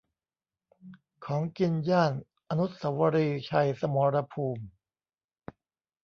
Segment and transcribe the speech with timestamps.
[1.25, 2.11] ของกินย่าน
[2.49, 4.65] อนุสาวรีย์ชัยสมรภูมิ